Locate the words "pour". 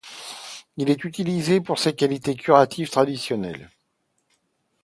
1.61-1.77